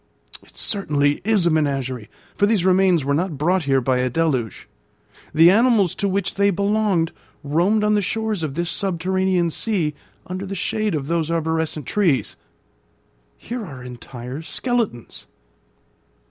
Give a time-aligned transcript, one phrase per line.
[0.41, 4.67] It certainly is a menagerie, for these remains were not brought here by a deluge.
[5.31, 7.11] The animals to which they belonged
[7.43, 9.93] roamed on the shores of this subterranean sea,
[10.25, 12.35] under the shade of those arborescent trees.
[13.37, 15.27] Here are entire skeletons.